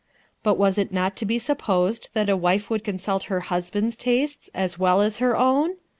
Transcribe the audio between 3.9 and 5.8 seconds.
tastes as wen aa her own?